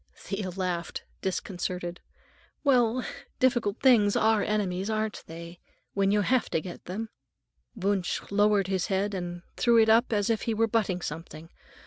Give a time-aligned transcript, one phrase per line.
[0.15, 2.01] Thea laughed, disconcerted.
[2.63, 3.05] "Well,
[3.37, 5.59] difficult things are enemies, aren't they?
[5.93, 7.09] When you have to get them?"
[7.75, 11.51] Wunsch lowered his head and threw it up as if he were butting something.